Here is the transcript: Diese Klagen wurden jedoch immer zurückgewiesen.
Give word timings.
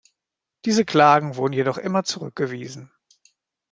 Diese 0.65 0.83
Klagen 0.83 1.35
wurden 1.35 1.53
jedoch 1.53 1.77
immer 1.77 2.03
zurückgewiesen. 2.03 2.89